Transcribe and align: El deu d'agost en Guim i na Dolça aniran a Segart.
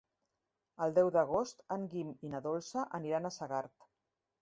El 0.85 0.95
deu 0.95 1.11
d'agost 1.17 1.63
en 1.77 1.85
Guim 1.93 2.11
i 2.29 2.35
na 2.35 2.43
Dolça 2.49 2.89
aniran 3.01 3.29
a 3.33 3.37
Segart. 3.41 3.91